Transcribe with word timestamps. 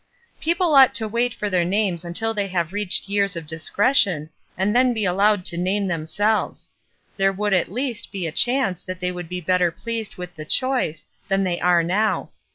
"People 0.39 0.73
ought 0.73 0.95
to 0.95 1.07
wait 1.07 1.31
for 1.31 1.47
theu" 1.47 1.63
names 1.63 2.03
until 2.03 2.33
they 2.33 2.47
have 2.47 2.73
reached 2.73 3.07
years 3.07 3.35
of 3.35 3.45
discretion, 3.45 4.31
and 4.57 4.75
then 4.75 4.95
be 4.95 5.05
allowed 5.05 5.45
to 5.45 5.59
name 5.59 5.85
themselves. 5.87 6.71
There 7.17 7.31
would, 7.31 7.53
at 7.53 7.71
least, 7.71 8.11
be 8.11 8.25
a 8.25 8.31
chance 8.31 8.81
that 8.81 8.99
they 8.99 9.11
would 9.11 9.29
be 9.29 9.41
better 9.41 9.69
pleased 9.69 10.15
with 10.15 10.33
the 10.33 10.43
choice 10.43 11.05
than 11.27 11.43
they 11.43 11.61
are 11.61 11.83
now. 11.83 12.31